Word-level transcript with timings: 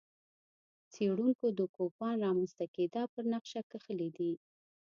څېړونکو 0.93 1.45
د 1.59 1.61
کوپان 1.75 2.15
رامنځته 2.25 2.65
کېدا 2.75 3.03
پر 3.13 3.23
نقشه 3.33 3.61
کښلي 3.71 4.09
دي. 4.17 4.31